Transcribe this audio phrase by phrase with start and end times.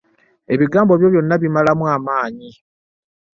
[0.53, 2.51] Ebigambo byo byonna bimalamu amanyi.